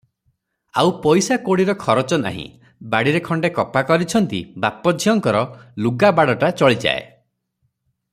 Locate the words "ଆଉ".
0.83-0.93